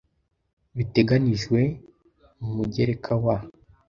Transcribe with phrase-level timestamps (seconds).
[0.77, 1.59] biteganijwe
[2.39, 3.37] mu mugereka wa